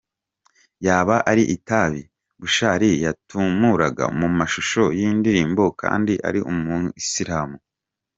Yaba 0.85 1.15
ari 1.31 1.43
itabi 1.55 2.01
bushali 2.39 2.89
yatumuraga 3.05 4.05
mu 4.19 4.27
mashusho 4.37 4.83
y’indirimbo 4.99 5.63
kandi 5.81 6.13
ari 6.27 6.39
umuyisilamu 6.51 7.57